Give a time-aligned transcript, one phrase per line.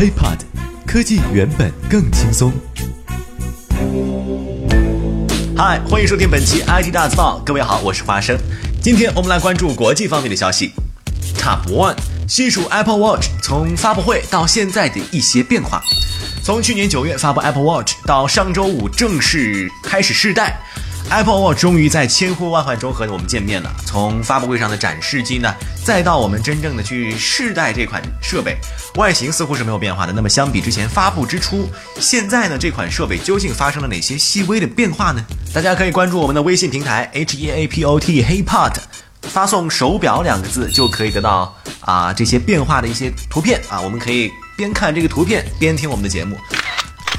[0.00, 0.38] HeyPod，
[0.86, 2.50] 科技原本更轻松。
[5.54, 7.38] 嗨，欢迎收听本期 IT 大字报。
[7.44, 8.34] 各位好，我是花生。
[8.80, 10.72] 今天我们来关注国际方面的消息。
[11.38, 15.82] Top One，细数 Apple Watch 从发布会到现在的一些变化。
[16.42, 20.58] 从去年九月发布 Apple Watch 到上周五正式开始试戴。
[21.08, 23.74] Apple Watch 终于在千呼万唤中和我们见面了。
[23.84, 25.52] 从发布会上的展示机呢，
[25.84, 28.56] 再到我们真正的去试戴这款设备，
[28.96, 30.12] 外形似乎是没有变化的。
[30.12, 31.68] 那么相比之前发布之初，
[31.98, 35.24] 现在呢这款设备究竟发生了哪些细微的变化呢？
[35.52, 38.74] 大家可以关注我们的微信平台 H E A P O T HeyPod，
[39.22, 46.36] 发送“手表”两个字就可以得到啊这些变化的一些图片啊，我们可以边看这个图片边听我们的节目。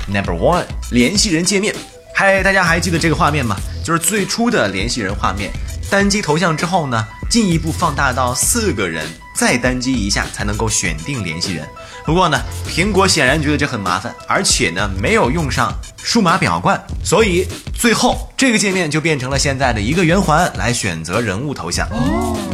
[0.08, 1.76] Number one，联系人界面。
[2.24, 3.58] 嗨，大家还记得这个画面吗？
[3.84, 5.52] 就是最初的联系人画面，
[5.90, 11.68] 单击头像之后呢，进一步放大到四个人，再单击一下才能够选定联系人。
[12.06, 12.40] 不过呢，
[12.70, 21.90] 苹果显然觉得这很麻烦，而且呢没有用上数码表冠，所以最后这个界面就变成了现在的一个圆环来选择人物头像。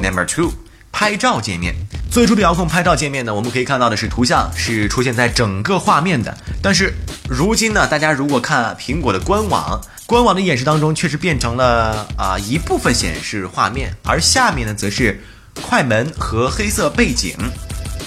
[0.02, 0.54] Number two，
[0.94, 1.76] 拍照界面。
[2.10, 6.92] 最初的遥控拍照界面呢，我们可以看到的是图像是出现在整个画面的，但是
[7.30, 15.22] 如今呢，大家如果看苹果的官网，官网的演示当中确实变成了啊一部分显示画面，而下面呢则是
[15.62, 17.36] 快门和黑色背景。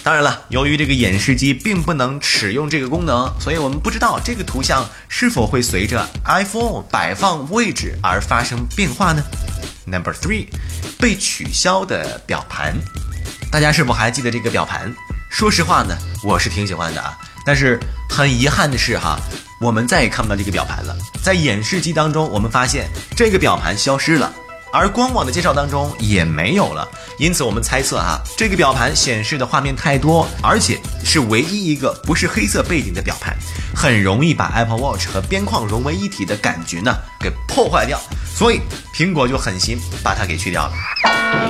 [0.02, 9.22] 当然了，由于这个演示机并不能使用这个功能，所以我们不知道这个图像是否会随着 iPhone 摆放位置而发生变化呢
[9.84, 10.46] ？Number three，
[10.98, 12.74] 被取消的表盘。
[13.50, 14.94] 大家是否还记得这个表盘？
[15.28, 17.18] 说实话呢，我是挺喜欢的啊。
[17.44, 19.18] 但是很遗憾的是哈，
[19.60, 20.96] 我们再也看不到这个表盘了。
[21.20, 24.32] 在演示机当中，我们发现这个表盘消失了，
[24.72, 26.86] 而官网的介绍当中也没有了。
[27.18, 33.36] 因此，我们猜测哈，这个表盘显示的画面太多，而且是唯一一个不是黑色背景的表盘，
[33.74, 38.00] 很容易把 Apple Watch 和边框融为一体的感觉呢给破坏掉。
[38.32, 38.60] 所以
[38.94, 40.72] 苹果就狠心把它给去掉了。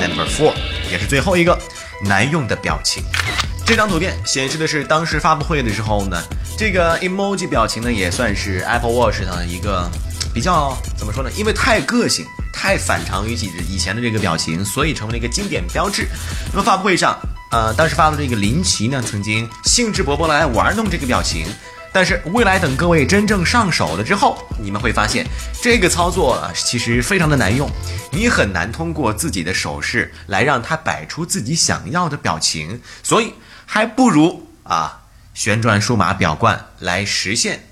[0.01, 0.55] Number four，
[0.91, 1.59] 也是最后一个。
[2.05, 3.03] 难用的表情，
[3.67, 6.23] 这张图片显示的是当时发布会的时候呢，
[6.57, 9.91] 这个 emoji 表情呢也算是 Apple Watch 的一个
[10.35, 11.31] 比较怎么说呢？
[11.37, 16.09] 因为太个性，太反常于己以前的这个表情，所以成为了一个经典标志。
[16.53, 17.19] 那么发布会上，
[17.51, 21.47] 呃，当时发的这个林奇呢，曾经兴致勃勃来玩弄这个表情。
[21.93, 25.27] 但是未来等各位真正上手了之后，你们会发现
[25.61, 27.69] 这个操作啊其实非常的难用，
[28.13, 33.35] 你很难通过自己的手势来让它摆出自己想要的表情，所以
[33.67, 35.01] 还不如啊
[35.35, 37.65] 旋转数码表冠来实现。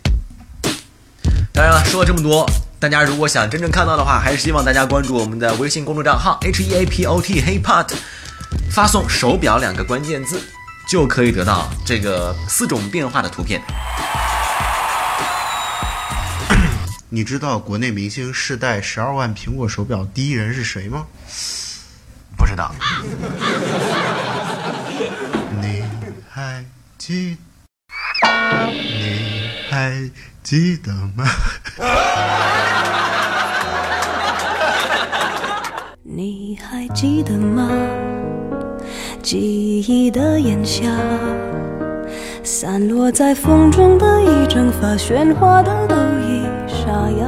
[1.52, 2.44] 当然了，说了这么多，
[2.80, 7.88] 大家如果想真正看到的话，还是希望大家关注我们的微信公众账号 H E A P O T HeyPod，
[8.70, 10.40] 发送手表两个关键字。
[10.88, 13.60] 就可以得到这个四种变化的图片。
[17.10, 21.06] 你知道国内明星试戴十二万苹果手表第一人是谁吗？
[22.38, 22.74] 不知道。
[25.60, 25.84] 你
[26.30, 26.64] 还
[26.96, 27.36] 记？
[28.72, 30.10] 你还
[30.42, 31.26] 记得吗？
[36.02, 37.68] 你还记得吗？
[39.30, 40.88] 记忆的炎夏，
[42.42, 45.94] 散落在风中的一整发，喧哗的都
[46.26, 47.26] 已沙哑。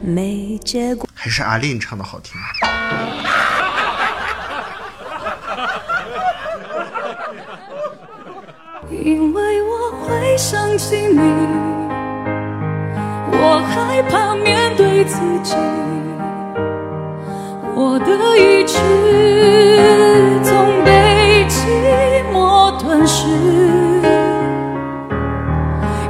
[0.00, 2.40] 没结果，还是阿令唱的好听。
[8.90, 11.20] 因为我会想起你，
[13.30, 15.54] 我害怕面对自己。
[17.80, 18.78] 我的意志
[23.28, 24.08] 吞噬，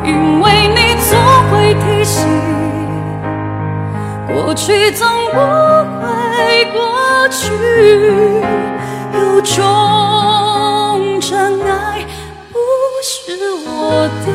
[0.04, 0.76] 因为你
[1.08, 1.10] 总
[1.50, 2.16] 会提醒，
[4.28, 5.36] 过去总不
[6.00, 6.06] 会
[6.72, 7.42] 过去，
[9.14, 12.06] 有种真爱
[12.52, 12.56] 不
[13.02, 14.26] 是我的。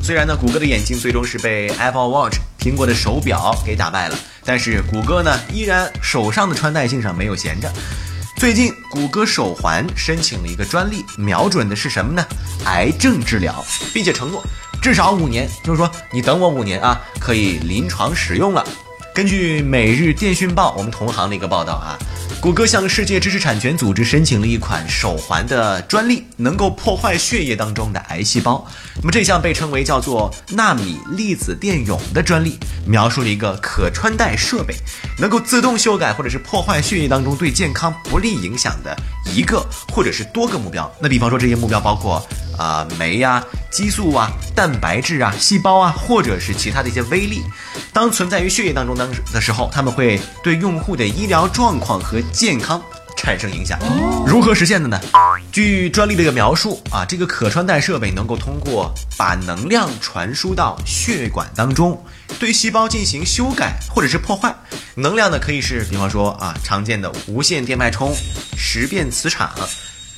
[0.00, 2.38] 虽然呢，谷歌的眼镜最终是被 Apple Watch
[2.68, 7.72] 苹果的手表给打败了，但是谷歌呢，依然手上的穿戴性上没有闲着。
[8.36, 12.22] 最近，谷歌手环申请了一个专利，瞄准的是什么呢？
[12.66, 14.44] 癌症治疗，并且承诺
[14.82, 18.62] 至少五年，就是说你等我五年啊，可以临床使用了。
[19.14, 21.98] 根据《每日电讯报》我们同行的一个报道啊，
[22.40, 28.64] 谷歌向世界知识产权组织申请了一款手环的专利，能够破坏血液当中的癌细胞。
[28.98, 32.56] 那么这项被称为叫做纳米粒子电泳的专利，
[32.86, 34.72] 描述了一个可穿戴设备，
[35.18, 38.96] 能够自动修改或者是破坏血液当中对健康不利影响的
[39.34, 40.88] 一个或者是多个目标。
[41.00, 42.24] 那比方说这些目标包括
[42.58, 47.42] 啊酶呀、激素啊、蛋白质啊、细胞啊，或者是其他的一些微粒。
[47.92, 52.82] 当存在于血液当中当的时候，他们会对用户的医疗状况和健康
[53.16, 53.78] 产生影响。
[54.26, 55.00] 如何实现的呢？
[55.50, 62.04] 据专利的一个描述啊，这个可穿戴设备能够通过把能量传输到血管当中，
[62.38, 64.54] 对细胞进行修改或者是破坏。
[64.94, 68.14] 能量呢，可以是比方说啊常见的无线电脉冲、
[68.56, 69.50] 时变磁场、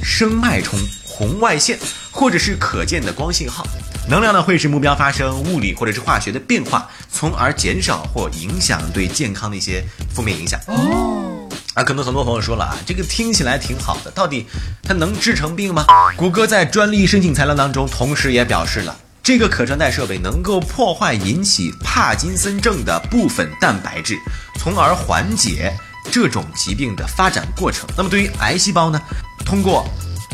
[0.03, 0.79] 声脉冲、
[1.21, 1.79] 红外线，
[2.11, 3.63] 或者是可见的光信号。
[4.09, 9.85] 能量呢会使目标发生物理或者是化学的变化，从而减少或影响对健康的一些
[10.15, 10.59] 负面影响。
[10.67, 14.47] 哦啊，可能很多朋友说了啊，这个听起来挺好的，到底
[14.83, 15.85] 它能治成病吗？
[16.17, 24.17] 谷歌在专利申请材料当中，同时也表示了，这个可穿戴设备能够破坏引起帕金森症的部分蛋白质，
[24.59, 25.71] 从而缓解
[26.11, 27.87] 这种疾病的发展过程。
[27.95, 28.99] 那么对于癌细胞呢，
[29.45, 29.87] 通过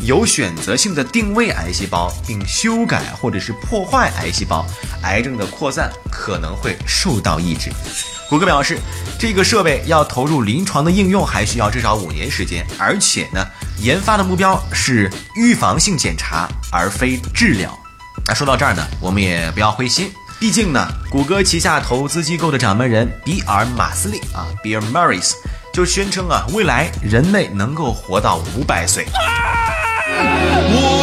[0.03, 4.65] 有选择性的定位癌细胞，并修改或者是破坏癌细胞，
[5.03, 7.71] 癌症的扩散可能会受到抑制。
[8.29, 8.77] 谷歌表示，
[9.17, 13.45] 这个设备要投入临床的应用，还需要至少五年时间，而且呢，
[13.79, 17.77] 研发的目标是预防性检查，而非治疗。
[18.25, 25.21] 那说到这儿呢，我们也不要灰心，毕竟呢，谷歌旗下投资机构的掌门人比尔·马斯利啊，Bill Murray
[25.73, 29.05] 就宣称啊，未来人类能够活到五百岁。
[30.19, 30.96] 我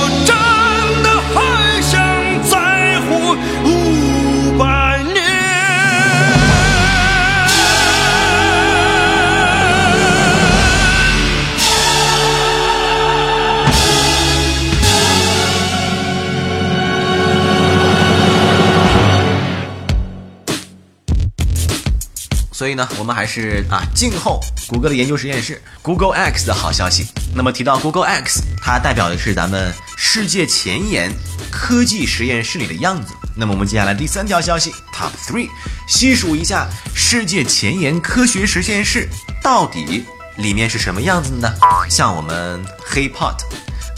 [22.64, 27.04] 所以呢，我们还是啊静候谷歌的研究实验室 Google X 的好消息。
[27.34, 31.12] 那么提到 Google X，它代表的是咱们世界前沿
[31.52, 33.12] 科技实验室里的样子。
[33.36, 35.50] 那么我们接下来第三条消息 Top Three，
[35.86, 39.10] 细数一下世界前沿科学实验室
[39.42, 40.06] 到底
[40.38, 41.54] 里面是什么样子的呢？
[41.90, 43.36] 像我们 HeyPod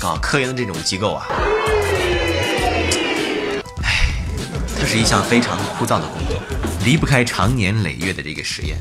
[0.01, 1.25] 搞科研的这种机构啊，
[3.85, 4.09] 唉，
[4.77, 6.43] 这是一项非常枯燥的工作。
[6.87, 8.79] 离不开长年累月的这个实验，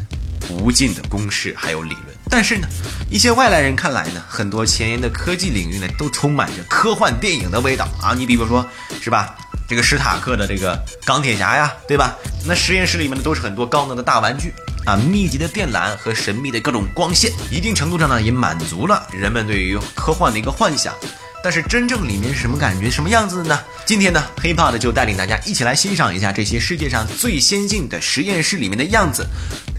[0.48, 2.16] 无尽的公式还有理论。
[2.30, 2.68] 但是呢，
[3.10, 8.14] 一些外来人看来呢，很多前沿的科技领域呢，都充满着科幻电影的味道啊！
[8.14, 8.64] 你比如说，
[9.02, 9.36] 是吧？
[9.68, 12.16] 这个史塔克的这个钢铁侠呀，对吧？
[12.46, 14.54] 那实验室里面呢，都是很多高能的大玩具
[14.86, 20.94] 啊，密集的电缆和神秘的各种光线，一定程度上呢，也满足了人们对于科幻的一个幻想。
[21.46, 23.60] 但是真正里面是什么感觉、什么样子的呢？
[23.86, 29.24] 今天呢，HeyPod 就带领大家一起来欣赏一下这些世界上最先进的实验室里面的样子。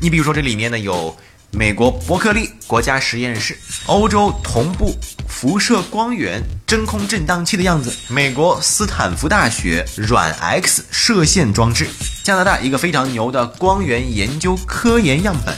[0.00, 1.12] 你比如说，这里面呢有
[1.50, 4.94] 美国伯克利国家实验室、欧洲同步
[5.28, 11.88] 辐射光源真空振荡器的样子，美国斯坦福大学软 X 射线装置，
[12.26, 15.56] 加拿大一个非常牛的光源研究科研样本。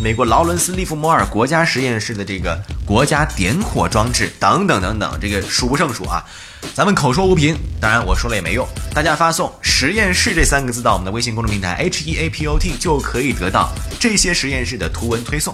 [0.00, 2.56] 美国劳伦斯利弗摩尔国家实验室的这个
[2.86, 6.24] 国家点火装置等等等等，这个数不胜数啊！
[6.72, 8.64] 咱们口说无凭，当然我说了也没用。
[8.94, 15.52] 大家发送“实验室”这三个字到我们的微信公众平台 H E A P O T，就可以得到这些实验室的图文推送。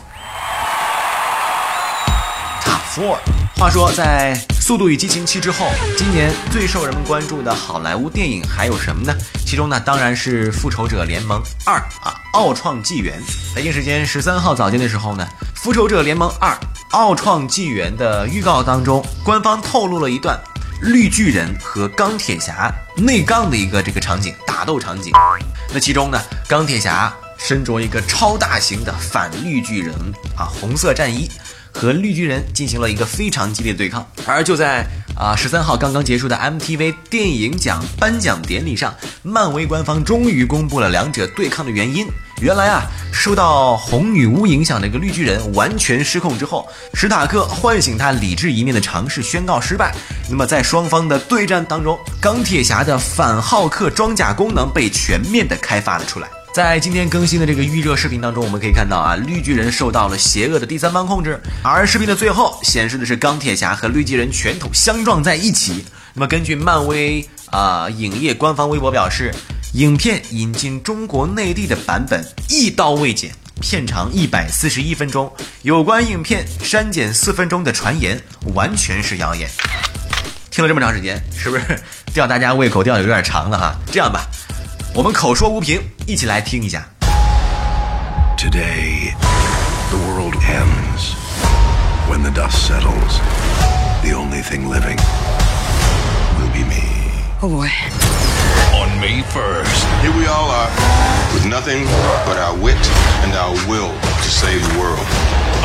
[2.91, 3.19] Four。
[3.57, 9.15] 话说，在《速度与激情七》之后，今年最受人们关注的好莱坞电影还有什么呢？
[9.47, 13.23] 其中呢，当然是《复仇者联盟二》啊，《奥创纪元》。
[13.55, 15.25] 北京时间十三号早间的时候呢，
[15.63, 16.59] 《复仇者联盟二：
[16.91, 20.37] 奥创纪元》的预告当中，官方透露了一段
[20.83, 25.13] 绿巨人和钢铁侠内杠的一个这个场景，打斗场景。
[25.73, 29.95] 那其中呢，钢铁侠身着一个超大型的反绿巨人
[30.37, 31.31] 啊红色战衣。
[31.73, 34.87] 和绿巨人进行了一个非常激烈的对抗，而就在
[35.17, 42.07] 啊十三号刚刚结束的 MTV 电影奖颁奖典礼上，漫威官方终于公布了两者对抗的原因。
[42.43, 49.95] 原来啊，受到红女巫影响的一个绿巨人完全失控之后，史塔克唤醒他理智一面的尝试宣告失败。
[50.31, 56.29] 那么在双方的对战当中，钢铁侠的反浩克装甲功能被全面的开发了出来。
[56.53, 65.85] 在今天更新的这个预热视频当中，我们可以看到啊，绿巨人受到了邪恶的第三方控制，而视频的最后显示的是钢铁侠和绿巨人拳头相撞在一起。
[66.13, 69.33] 那么根据漫威啊影业官方微博表示，
[69.75, 78.21] 影片引进中国内地的版本一刀未剪，片长一百四十一分钟，有关影片删减四分钟的传言
[78.55, 79.49] 完全是谣言。
[80.51, 81.63] 听了这么长时间，是不是
[82.13, 83.77] 吊大家胃口吊的有点长了哈？
[83.93, 84.27] 这样吧，
[84.94, 86.86] 我们口说无凭，一起来听一下。
[88.38, 89.14] Today,
[89.90, 91.16] the world ends.
[92.08, 93.20] When the dust settles,
[94.04, 94.98] the only thing living
[96.38, 96.84] will be me.
[97.42, 97.70] Oh boy.
[98.80, 100.70] On May 1st, Here we all are,
[101.34, 101.86] with nothing
[102.26, 102.78] but our wit
[103.24, 105.06] and our will to save the world.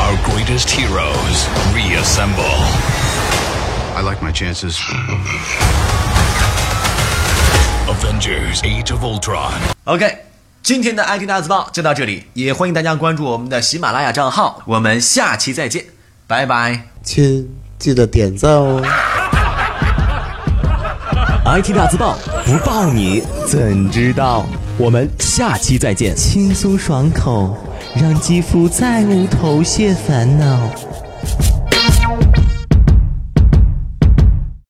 [0.01, 2.57] our greatest heroes reassemble.
[3.95, 4.79] I like my chances.
[7.88, 9.52] Avengers Age of Ultron.
[9.84, 10.18] OK，
[10.60, 15.84] 今天的 IT 大字报就到这里，也欢迎大家关注我们的喜马拉雅账号，我们下期再见，
[16.26, 16.88] 拜拜。
[17.04, 18.82] 亲，记得点赞哦。
[21.44, 24.44] IT 大字报不报你怎知道？
[24.78, 26.16] 我们下期再见。
[26.16, 27.56] 轻松爽口，
[27.94, 30.58] 让肌肤再无头屑烦恼。